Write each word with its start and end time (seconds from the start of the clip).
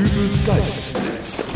Dübels 0.00 0.46
Geistesblitz. 0.46 1.50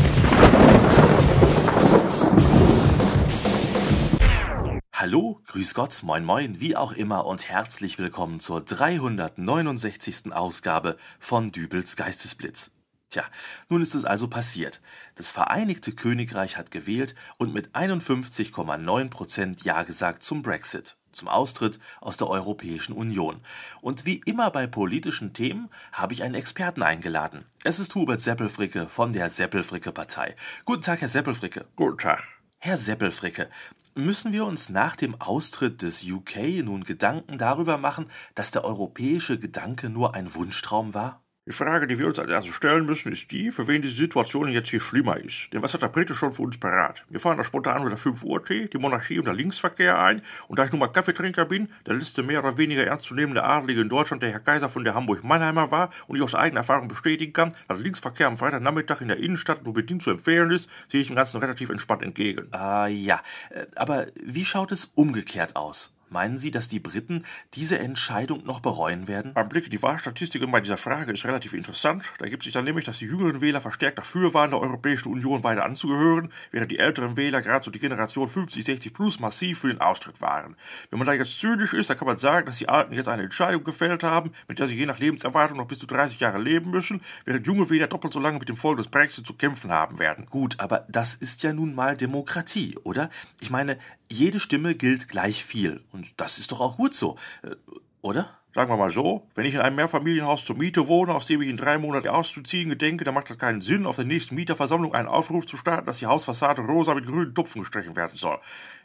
Hallo, 4.93 5.41
grüß 5.47 5.73
Gott, 5.73 6.03
moin 6.03 6.23
moin, 6.23 6.59
wie 6.59 6.75
auch 6.75 6.91
immer 6.91 7.25
und 7.25 7.49
herzlich 7.49 7.97
willkommen 7.97 8.39
zur 8.39 8.61
369. 8.61 10.31
Ausgabe 10.31 10.97
von 11.17 11.51
Dübels 11.51 11.95
Geistesblitz. 11.95 12.69
Tja, 13.09 13.23
nun 13.69 13.81
ist 13.81 13.95
es 13.95 14.05
also 14.05 14.27
passiert. 14.27 14.79
Das 15.15 15.31
Vereinigte 15.31 15.93
Königreich 15.93 16.55
hat 16.55 16.69
gewählt 16.69 17.15
und 17.39 17.51
mit 17.51 17.69
51,9 17.69 19.09
Prozent 19.09 19.63
Ja 19.63 19.81
gesagt 19.81 20.21
zum 20.21 20.43
Brexit 20.43 20.97
zum 21.15 21.27
Austritt 21.27 21.79
aus 22.01 22.17
der 22.17 22.27
Europäischen 22.27 22.93
Union. 22.93 23.41
Und 23.81 24.05
wie 24.05 24.21
immer 24.25 24.51
bei 24.51 24.67
politischen 24.67 25.33
Themen 25.33 25.69
habe 25.91 26.13
ich 26.13 26.23
einen 26.23 26.35
Experten 26.35 26.83
eingeladen. 26.83 27.43
Es 27.63 27.79
ist 27.79 27.95
Hubert 27.95 28.21
Seppelfricke 28.21 28.87
von 28.87 29.13
der 29.13 29.29
Seppelfricke-Partei. 29.29 30.35
Guten 30.65 30.81
Tag, 30.81 31.01
Herr 31.01 31.09
Seppelfricke. 31.09 31.65
Guten 31.75 31.97
Tag. 31.97 32.23
Herr 32.59 32.77
Seppelfricke, 32.77 33.49
müssen 33.93 34.33
wir 34.33 34.45
uns 34.45 34.69
nach 34.69 34.95
dem 34.95 35.19
Austritt 35.21 35.81
des 35.81 36.03
UK 36.03 36.63
nun 36.63 36.83
Gedanken 36.83 37.37
darüber 37.37 37.77
machen, 37.77 38.07
dass 38.33 38.51
der 38.51 38.65
europäische 38.65 39.39
Gedanke 39.39 39.89
nur 39.89 40.15
ein 40.15 40.33
Wunschtraum 40.33 40.93
war? 40.93 41.24
Die 41.47 41.51
Frage, 41.51 41.85
die 41.85 41.99
wir 41.99 42.07
uns 42.07 42.17
als 42.17 42.31
erstes 42.31 42.55
stellen 42.55 42.87
müssen, 42.87 43.11
ist 43.11 43.29
die, 43.29 43.51
für 43.51 43.67
wen 43.67 43.83
diese 43.83 43.97
Situation 43.97 44.47
jetzt 44.47 44.69
hier 44.69 44.79
schlimmer 44.79 45.17
ist. 45.17 45.53
Denn 45.53 45.61
was 45.61 45.75
hat 45.75 45.83
der 45.83 45.89
Brite 45.89 46.15
schon 46.15 46.33
für 46.33 46.41
uns 46.41 46.57
parat? 46.57 47.05
Wir 47.07 47.19
fahren 47.19 47.37
da 47.37 47.43
spontan 47.43 47.83
mit 47.83 47.91
der 47.91 47.99
5 47.99 48.23
Uhr 48.23 48.43
Tee, 48.43 48.67
die 48.67 48.79
Monarchie 48.79 49.19
und 49.19 49.25
der 49.25 49.35
Linksverkehr 49.35 49.99
ein. 49.99 50.23
Und 50.47 50.57
da 50.57 50.65
ich 50.65 50.71
nun 50.71 50.79
mal 50.79 50.87
Kaffeetrinker 50.87 51.45
bin, 51.45 51.71
der 51.85 51.93
letzte 51.93 52.23
mehr 52.23 52.39
oder 52.39 52.57
weniger 52.57 52.83
ernstzunehmende 52.83 53.43
Adlige 53.43 53.81
in 53.81 53.89
Deutschland, 53.89 54.23
der 54.23 54.31
Herr 54.31 54.39
Kaiser 54.39 54.69
von 54.69 54.83
der 54.83 54.95
Hamburg-Mannheimer 54.95 55.69
war 55.69 55.91
und 56.07 56.15
ich 56.15 56.23
aus 56.23 56.33
eigener 56.33 56.61
Erfahrung 56.61 56.87
bestätigen 56.87 57.31
kann, 57.31 57.55
dass 57.67 57.79
Linksverkehr 57.79 58.25
am 58.25 58.37
Freitagnachmittag 58.37 59.01
in 59.01 59.09
der 59.09 59.17
Innenstadt 59.17 59.65
nur 59.65 59.75
bedingt 59.75 60.01
zu 60.01 60.09
empfehlen 60.09 60.49
ist, 60.49 60.67
sehe 60.87 61.01
ich 61.01 61.07
dem 61.07 61.15
Ganzen 61.15 61.37
relativ 61.37 61.69
entspannt 61.69 62.01
entgegen. 62.01 62.47
Ah 62.53 62.87
ja, 62.87 63.21
äh, 63.51 63.67
aber 63.75 64.07
wie 64.15 64.45
schaut 64.45 64.71
es 64.71 64.91
umgekehrt 64.95 65.55
aus? 65.55 65.94
Meinen 66.09 66.37
Sie, 66.37 66.51
dass 66.51 66.67
die 66.67 66.79
Briten 66.79 67.23
diese 67.53 67.79
Entscheidung 67.79 68.45
noch 68.45 68.59
bereuen 68.59 69.07
werden? 69.07 69.33
Beim 69.33 69.49
Blick 69.49 69.65
in 69.65 69.71
die 69.71 69.81
Wahlstatistiken 69.81 70.51
bei 70.51 70.61
dieser 70.61 70.77
Frage 70.77 71.11
ist 71.11 71.25
relativ 71.25 71.53
interessant. 71.53 72.03
Da 72.19 72.27
gibt 72.27 72.43
sich 72.43 72.53
dann 72.53 72.63
nämlich, 72.63 72.85
dass 72.85 72.99
die 72.99 73.05
jüngeren 73.05 73.41
Wähler 73.41 73.59
verstärkt 73.61 73.97
dafür 73.97 74.33
waren, 74.33 74.51
der 74.51 74.61
Europäischen 74.61 75.09
Union 75.09 75.43
weiter 75.43 75.65
anzugehören, 75.65 76.31
während 76.51 76.71
die 76.71 76.77
älteren 76.77 77.17
Wähler, 77.17 77.41
gerade 77.41 77.65
so 77.65 77.71
die 77.71 77.79
Generation 77.79 78.27
50, 78.27 78.63
60 78.63 78.93
plus, 78.93 79.19
massiv 79.19 79.59
für 79.59 79.67
den 79.67 79.81
Austritt 79.81 80.21
waren. 80.21 80.55
Wenn 80.89 80.99
man 80.99 81.07
da 81.07 81.13
jetzt 81.13 81.39
zynisch 81.39 81.73
ist, 81.73 81.89
dann 81.89 81.97
kann 81.97 82.07
man 82.07 82.17
sagen, 82.17 82.45
dass 82.45 82.59
die 82.59 82.69
Alten 82.69 82.93
jetzt 82.93 83.07
eine 83.07 83.23
Entscheidung 83.23 83.63
gefällt 83.63 84.03
haben, 84.03 84.31
mit 84.47 84.59
der 84.59 84.67
sie 84.67 84.75
je 84.75 84.85
nach 84.85 84.99
Lebenserwartung 84.99 85.57
noch 85.57 85.67
bis 85.67 85.79
zu 85.79 85.87
30 85.87 86.19
Jahre 86.19 86.39
leben 86.39 86.69
müssen, 86.71 87.01
während 87.25 87.47
junge 87.47 87.69
Wähler 87.69 87.87
doppelt 87.87 88.13
so 88.13 88.19
lange 88.19 88.39
mit 88.39 88.49
dem 88.49 88.57
Folge 88.57 88.81
des 88.81 88.91
Brexit 88.91 89.25
zu 89.25 89.33
kämpfen 89.33 89.71
haben 89.71 89.99
werden. 89.99 90.27
Gut, 90.29 90.59
aber 90.59 90.85
das 90.89 91.15
ist 91.15 91.43
ja 91.43 91.53
nun 91.53 91.73
mal 91.73 91.97
Demokratie, 91.97 92.77
oder? 92.83 93.09
Ich 93.41 93.49
meine, 93.49 93.77
jede 94.11 94.39
Stimme 94.39 94.75
gilt 94.75 95.07
gleich 95.07 95.43
viel. 95.43 95.81
Und 95.91 96.19
das 96.19 96.37
ist 96.37 96.51
doch 96.51 96.59
auch 96.59 96.77
gut 96.77 96.93
so, 96.93 97.17
äh, 97.43 97.55
oder? 98.01 98.29
Sagen 98.53 98.71
wir 98.71 98.77
mal 98.77 98.89
so, 98.91 99.27
wenn 99.35 99.45
ich 99.45 99.53
in 99.53 99.59
einem 99.59 99.75
Mehrfamilienhaus 99.75 100.45
zur 100.45 100.57
Miete 100.57 100.87
wohne, 100.87 101.13
aus 101.13 101.27
dem 101.27 101.41
ich 101.41 101.49
in 101.49 101.57
drei 101.57 101.77
Monaten 101.77 102.07
auszuziehen 102.07 102.69
gedenke, 102.69 103.03
dann 103.03 103.13
macht 103.13 103.29
das 103.29 103.37
keinen 103.37 103.59
Sinn, 103.59 103.85
auf 103.85 103.97
der 103.97 104.05
nächsten 104.05 104.35
Mieterversammlung 104.35 104.93
einen 104.93 105.09
Aufruf 105.09 105.45
zu 105.45 105.57
starten, 105.57 105.85
dass 105.85 105.97
die 105.97 106.05
Hausfassade 106.05 106.61
rosa 106.61 106.95
mit 106.95 107.05
grünen 107.05 107.35
Tupfen 107.35 107.63
gestrichen 107.63 107.97
werden 107.97 108.15
soll. 108.15 108.39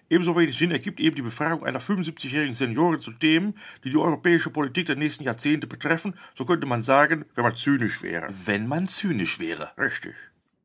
Ebenso 0.08 0.36
wenig 0.36 0.58
Sinn 0.58 0.72
ergibt 0.72 0.98
eben 0.98 1.14
die 1.14 1.22
Befragung 1.22 1.64
einer 1.64 1.80
75-jährigen 1.80 2.54
Seniorin 2.54 3.00
zu 3.00 3.12
Themen, 3.12 3.54
die 3.84 3.90
die 3.90 3.96
europäische 3.96 4.50
Politik 4.50 4.86
der 4.86 4.96
nächsten 4.96 5.22
Jahrzehnte 5.22 5.68
betreffen, 5.68 6.14
so 6.34 6.44
könnte 6.44 6.66
man 6.66 6.82
sagen, 6.82 7.24
wenn 7.36 7.44
man 7.44 7.54
zynisch 7.54 8.02
wäre. 8.02 8.26
Wenn 8.46 8.66
man 8.66 8.88
zynisch 8.88 9.38
wäre. 9.38 9.70
Richtig. 9.78 10.14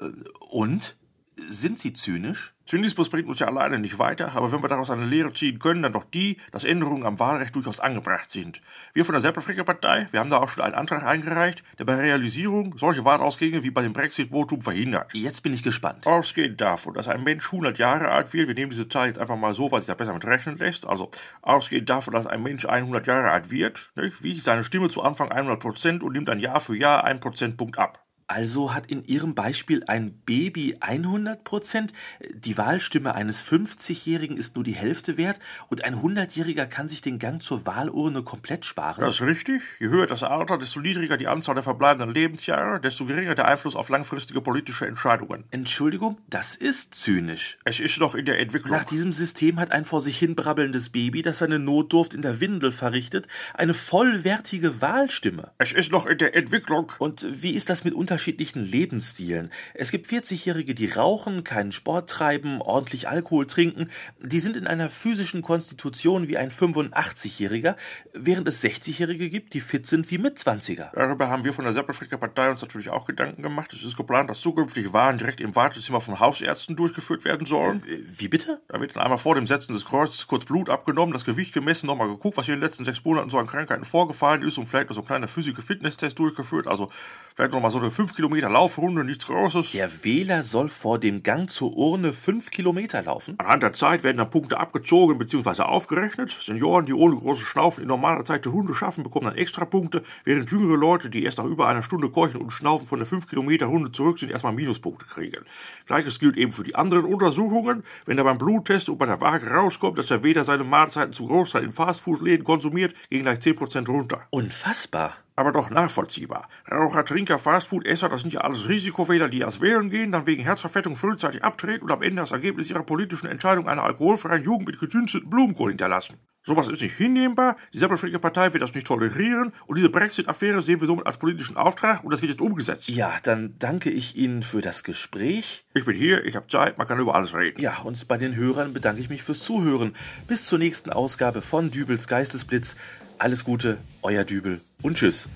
Äh, 0.01 0.05
und? 0.49 0.97
Sind 1.37 1.79
Sie 1.79 1.91
zynisch? 1.91 2.53
Zynismus 2.65 3.09
bringt 3.09 3.27
uns 3.27 3.39
ja 3.39 3.47
alleine 3.47 3.77
nicht 3.77 3.99
weiter, 3.99 4.33
aber 4.33 4.51
wenn 4.51 4.63
wir 4.63 4.69
daraus 4.69 4.89
eine 4.89 5.05
Lehre 5.05 5.33
ziehen 5.33 5.59
können, 5.59 5.83
dann 5.83 5.93
doch 5.93 6.05
die, 6.05 6.37
dass 6.51 6.63
Änderungen 6.63 7.05
am 7.05 7.19
Wahlrecht 7.19 7.53
durchaus 7.55 7.79
angebracht 7.79 8.31
sind. 8.31 8.59
Wir 8.93 9.05
von 9.05 9.13
der 9.13 9.21
Seppelfricke-Partei, 9.21 10.07
wir 10.11 10.19
haben 10.19 10.29
da 10.29 10.37
auch 10.37 10.49
schon 10.49 10.63
einen 10.63 10.73
Antrag 10.73 11.03
eingereicht, 11.03 11.61
der 11.77 11.85
bei 11.85 11.95
Realisierung 11.95 12.75
solche 12.77 13.05
Wahlausgänge 13.05 13.63
wie 13.63 13.69
bei 13.69 13.83
dem 13.83 13.93
Brexit-Votum 13.93 14.61
verhindert. 14.61 15.13
Jetzt 15.13 15.43
bin 15.43 15.53
ich 15.53 15.61
gespannt. 15.61 16.07
Ausgehend 16.07 16.59
davon, 16.59 16.93
dass 16.93 17.07
ein 17.07 17.23
Mensch 17.23 17.45
100 17.45 17.77
Jahre 17.77 18.09
alt 18.09 18.33
wird, 18.33 18.47
wir 18.47 18.55
nehmen 18.55 18.71
diese 18.71 18.87
Zahl 18.87 19.07
jetzt 19.07 19.19
einfach 19.19 19.37
mal 19.37 19.53
so, 19.53 19.71
weil 19.71 19.81
sich 19.81 19.87
da 19.87 19.93
besser 19.93 20.13
mit 20.13 20.25
rechnen 20.25 20.57
lässt, 20.57 20.87
also 20.87 21.11
ausgehend 21.41 21.89
davon, 21.89 22.13
dass 22.13 22.25
ein 22.25 22.41
Mensch 22.41 22.65
100 22.65 23.05
Jahre 23.05 23.29
alt 23.29 23.51
wird, 23.51 23.91
nicht, 23.95 24.23
wiegt 24.23 24.41
seine 24.41 24.63
Stimme 24.63 24.89
zu 24.89 25.03
Anfang 25.03 25.31
100 25.31 25.59
Prozent 25.59 26.01
und 26.01 26.13
nimmt 26.13 26.29
dann 26.29 26.39
Jahr 26.39 26.59
für 26.61 26.75
Jahr 26.75 27.03
einen 27.03 27.19
Prozentpunkt 27.19 27.77
ab. 27.77 28.04
Also 28.27 28.73
hat 28.73 28.87
in 28.87 29.03
Ihrem 29.03 29.35
Beispiel 29.35 29.83
ein 29.87 30.11
Baby 30.25 30.77
100 30.79 31.43
Prozent, 31.43 31.93
die 32.33 32.57
Wahlstimme 32.57 33.13
eines 33.13 33.43
50-Jährigen 33.47 34.35
ist 34.35 34.55
nur 34.55 34.63
die 34.63 34.73
Hälfte 34.73 35.17
wert 35.17 35.39
und 35.67 35.85
ein 35.85 35.95
100-Jähriger 35.95 36.65
kann 36.65 36.87
sich 36.87 37.01
den 37.01 37.19
Gang 37.19 37.41
zur 37.41 37.67
Wahlurne 37.67 38.23
komplett 38.23 38.65
sparen? 38.65 39.01
Das 39.01 39.15
ist 39.15 39.21
richtig. 39.21 39.61
Je 39.79 39.89
höher 39.89 40.07
das 40.07 40.23
Alter, 40.23 40.57
desto 40.57 40.79
niedriger 40.79 41.17
die 41.17 41.27
Anzahl 41.27 41.53
der 41.53 41.63
verbleibenden 41.63 42.09
Lebensjahre, 42.09 42.79
desto 42.79 43.05
geringer 43.05 43.35
der 43.35 43.47
Einfluss 43.47 43.75
auf 43.75 43.89
langfristige 43.89 44.41
politische 44.41 44.87
Entscheidungen. 44.87 45.43
Entschuldigung, 45.51 46.17
das 46.27 46.55
ist 46.55 46.95
zynisch. 46.95 47.57
Es 47.63 47.79
ist 47.79 47.99
noch 47.99 48.15
in 48.15 48.25
der 48.25 48.39
Entwicklung. 48.39 48.75
Nach 48.75 48.85
diesem 48.85 49.11
System 49.11 49.59
hat 49.59 49.71
ein 49.71 49.85
vor 49.85 50.01
sich 50.01 50.17
hin 50.17 50.35
brabbelndes 50.35 50.89
Baby, 50.89 51.21
das 51.21 51.39
seine 51.39 51.59
Notdurft 51.59 52.15
in 52.15 52.23
der 52.23 52.39
Windel 52.39 52.71
verrichtet, 52.71 53.27
eine 53.53 53.75
vollwertige 53.75 54.81
Wahlstimme. 54.81 55.51
Es 55.59 55.73
ist 55.73 55.91
noch 55.91 56.07
in 56.07 56.17
der 56.17 56.35
Entwicklung. 56.35 56.91
Und 56.97 57.27
wie 57.29 57.51
ist 57.51 57.69
das 57.69 57.83
mit 57.83 57.93
unter 57.93 58.14
unterschiedlichen 58.15 58.63
Lebensstilen. 58.65 59.51
Es 59.73 59.91
gibt 59.91 60.07
40-Jährige, 60.07 60.73
die 60.73 60.87
rauchen, 60.87 61.43
keinen 61.43 61.73
Sport 61.73 62.09
treiben, 62.09 62.61
ordentlich 62.61 63.09
Alkohol 63.09 63.45
trinken. 63.45 63.89
Die 64.21 64.39
sind 64.39 64.55
in 64.55 64.67
einer 64.67 64.89
physischen 64.89 65.41
Konstitution 65.41 66.29
wie 66.29 66.37
ein 66.37 66.49
85-Jähriger, 66.49 67.75
während 68.13 68.47
es 68.47 68.63
60-Jährige 68.63 69.29
gibt, 69.29 69.53
die 69.53 69.59
fit 69.59 69.85
sind 69.85 70.09
wie 70.11 70.17
Mitzwanziger. 70.17 70.91
Darüber 70.95 71.27
haben 71.27 71.43
wir 71.43 71.51
von 71.51 71.65
der 71.65 71.73
Seppelfricker 71.73 72.17
Partei 72.17 72.49
uns 72.49 72.61
natürlich 72.61 72.89
auch 72.89 73.05
Gedanken 73.05 73.41
gemacht. 73.41 73.73
Es 73.73 73.83
ist 73.83 73.97
geplant, 73.97 74.29
dass 74.29 74.39
zukünftig 74.39 74.93
Wahlen 74.93 75.17
direkt 75.17 75.41
im 75.41 75.53
Wartezimmer 75.53 75.99
von 75.99 76.21
Hausärzten 76.21 76.77
durchgeführt 76.77 77.25
werden 77.25 77.45
sollen. 77.45 77.83
Äh, 77.85 77.99
wie 78.07 78.29
bitte? 78.29 78.61
Da 78.69 78.79
wird 78.79 78.95
dann 78.95 79.03
einmal 79.03 79.17
vor 79.17 79.35
dem 79.35 79.45
Setzen 79.45 79.73
des 79.73 79.83
Kreuzes 79.83 80.25
kurz 80.27 80.45
Blut 80.45 80.69
abgenommen, 80.69 81.11
das 81.11 81.25
Gewicht 81.25 81.53
gemessen, 81.53 81.87
nochmal 81.87 82.07
geguckt, 82.07 82.37
was 82.37 82.45
hier 82.45 82.53
in 82.53 82.61
den 82.61 82.65
letzten 82.65 82.85
sechs 82.85 83.03
Monaten 83.03 83.29
so 83.29 83.39
an 83.39 83.47
Krankheiten 83.47 83.83
vorgefallen 83.83 84.41
ist 84.41 84.57
und 84.57 84.67
vielleicht 84.67 84.87
noch 84.87 84.95
so 84.95 85.01
ein 85.01 85.07
kleiner 85.07 85.27
physischer 85.27 85.61
Fitnesstest 85.61 86.17
durchgeführt. 86.17 86.67
Also 86.67 86.89
vielleicht 87.35 87.53
nochmal 87.53 87.71
so 87.71 87.79
eine 87.79 87.91
5 87.91 88.15
Kilometer 88.15 88.49
Laufrunde, 88.49 89.03
nichts 89.03 89.27
Großes. 89.27 89.71
Der 89.71 89.89
Wähler 90.03 90.41
soll 90.41 90.69
vor 90.69 90.99
dem 90.99 91.21
Gang 91.21 91.49
zur 91.49 91.75
Urne 91.75 92.13
5 92.13 92.49
Kilometer 92.49 93.01
laufen? 93.03 93.35
Anhand 93.39 93.63
der 93.63 93.73
Zeit 93.73 94.03
werden 94.03 94.17
dann 94.17 94.29
Punkte 94.29 94.57
abgezogen 94.57 95.17
bzw. 95.17 95.63
aufgerechnet. 95.63 96.31
Senioren, 96.31 96.85
die 96.85 96.93
ohne 96.93 97.15
große 97.15 97.45
Schnaufen 97.45 97.83
in 97.83 97.89
normaler 97.89 98.23
Zeit 98.23 98.45
die 98.45 98.49
Hunde 98.49 98.73
schaffen, 98.73 99.03
bekommen 99.03 99.25
dann 99.25 99.35
extra 99.35 99.65
Punkte, 99.65 100.03
während 100.23 100.49
jüngere 100.49 100.77
Leute, 100.77 101.09
die 101.09 101.23
erst 101.23 101.37
nach 101.37 101.45
über 101.45 101.67
einer 101.67 101.81
Stunde 101.81 102.09
keuchen 102.09 102.39
und 102.39 102.51
schnaufen 102.51 102.87
von 102.87 102.99
der 102.99 103.05
5 103.05 103.27
Kilometer 103.27 103.65
Runde 103.65 103.91
zurück 103.91 104.17
sind, 104.17 104.31
erstmal 104.31 104.53
Minuspunkte 104.53 105.05
kriegen. 105.05 105.43
Gleiches 105.87 106.19
gilt 106.19 106.37
eben 106.37 106.53
für 106.53 106.63
die 106.63 106.75
anderen 106.75 107.05
Untersuchungen. 107.05 107.83
Wenn 108.05 108.15
da 108.15 108.23
beim 108.23 108.37
Bluttest 108.37 108.89
und 108.89 108.97
bei 108.97 109.05
der 109.05 109.19
Waage 109.19 109.49
rauskommt, 109.49 109.97
dass 109.97 110.07
der 110.07 110.23
Wähler 110.23 110.45
seine 110.45 110.63
Mahlzeiten 110.63 111.13
zu 111.13 111.25
Großteil 111.25 111.63
in 111.63 111.71
Fastfood-Läden 111.71 112.45
konsumiert, 112.45 112.93
gehen 113.09 113.23
gleich 113.23 113.39
10% 113.39 113.87
runter. 113.87 114.21
Unfassbar 114.29 115.24
aber 115.35 115.51
doch 115.51 115.69
nachvollziehbar. 115.69 116.47
Raucher, 116.71 117.05
Trinker, 117.05 117.39
Fastfood-Esser, 117.39 118.09
das 118.09 118.21
sind 118.21 118.33
ja 118.33 118.41
alles 118.41 118.67
Risikowähler, 118.69 119.29
die 119.29 119.39
erst 119.39 119.61
wählen 119.61 119.89
gehen, 119.89 120.11
dann 120.11 120.25
wegen 120.25 120.43
Herzverfettung 120.43 120.95
frühzeitig 120.95 121.43
abtreten 121.43 121.83
und 121.83 121.91
am 121.91 122.01
Ende 122.01 122.17
das 122.17 122.31
Ergebnis 122.31 122.69
ihrer 122.69 122.83
politischen 122.83 123.27
Entscheidung 123.27 123.67
einer 123.67 123.83
alkoholfreien 123.83 124.43
Jugend 124.43 124.67
mit 124.67 124.79
gedünsteten 124.79 125.29
Blumenkohl 125.29 125.69
hinterlassen. 125.69 126.19
Sowas 126.47 126.67
ist 126.67 126.83
nicht 126.83 126.95
hinnehmbar, 126.95 127.57
die 127.73 127.79
Seppelfricke 127.79 128.19
Partei 128.19 128.53
wird 128.53 128.61
das 128.61 128.75
nicht 128.75 128.85
tolerieren 128.85 129.51
und 129.65 129.79
diese 129.79 129.89
Brexit-Affäre 129.89 130.61
sehen 130.61 130.79
wir 130.79 130.87
somit 130.87 131.07
als 131.07 131.17
politischen 131.17 131.57
Auftrag 131.57 132.03
und 132.03 132.13
das 132.13 132.21
wird 132.21 132.33
jetzt 132.33 132.41
umgesetzt. 132.41 132.87
Ja, 132.87 133.13
dann 133.23 133.55
danke 133.57 133.89
ich 133.89 134.15
Ihnen 134.15 134.43
für 134.43 134.61
das 134.61 134.83
Gespräch. 134.83 135.65
Ich 135.73 135.85
bin 135.85 135.95
hier, 135.95 136.23
ich 136.23 136.35
habe 136.35 136.45
Zeit, 136.45 136.77
man 136.77 136.87
kann 136.87 136.99
über 136.99 137.15
alles 137.15 137.33
reden. 137.33 137.59
Ja, 137.59 137.79
und 137.79 138.07
bei 138.07 138.17
den 138.17 138.35
Hörern 138.35 138.73
bedanke 138.73 139.01
ich 139.01 139.09
mich 139.09 139.23
fürs 139.23 139.39
Zuhören. 139.39 139.95
Bis 140.27 140.45
zur 140.45 140.59
nächsten 140.59 140.91
Ausgabe 140.91 141.41
von 141.41 141.71
Dübels 141.71 142.07
Geistesblitz. 142.07 142.75
Alles 143.17 143.43
Gute, 143.43 143.79
euer 144.03 144.23
Dübel 144.23 144.61
und 144.83 144.97
tschüss. 144.97 145.27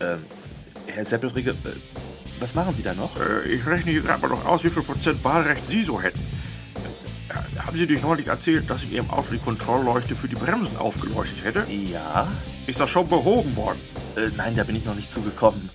Ähm, 0.00 0.18
Herr 0.88 1.06
Seppelfricke, 1.06 1.52
äh, 1.52 1.54
was 2.38 2.54
machen 2.54 2.74
Sie 2.74 2.82
da 2.82 2.92
noch? 2.92 3.18
Äh, 3.18 3.48
ich 3.48 3.66
rechne 3.66 3.92
hier 3.92 4.02
gerade 4.02 4.20
mal 4.20 4.28
noch 4.28 4.44
aus, 4.44 4.62
wie 4.64 4.70
viel 4.70 4.82
Prozent 4.82 5.24
Wahlrecht 5.24 5.66
Sie 5.66 5.82
so 5.82 6.02
hätten. 6.02 6.20
Haben 7.70 7.78
Sie 7.78 7.86
dich 7.86 8.02
neulich 8.02 8.26
erzählt, 8.26 8.68
dass 8.68 8.82
in 8.82 8.90
Ihrem 8.90 9.10
Auto 9.10 9.30
die 9.30 9.38
Kontrollleuchte 9.38 10.16
für 10.16 10.26
die 10.26 10.34
Bremsen 10.34 10.76
aufgeleuchtet 10.76 11.44
hätte? 11.44 11.66
Ja. 11.70 12.26
Ist 12.66 12.80
das 12.80 12.90
schon 12.90 13.08
behoben 13.08 13.54
worden? 13.54 13.78
Äh, 14.16 14.30
nein, 14.36 14.56
da 14.56 14.64
bin 14.64 14.74
ich 14.74 14.84
noch 14.84 14.96
nicht 14.96 15.08
zugekommen. 15.08 15.70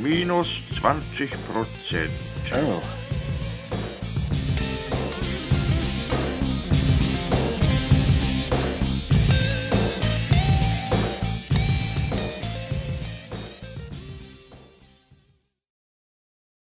Minus 0.00 0.62
20 0.74 1.30
Prozent. 1.46 2.10
Oh. 2.52 3.05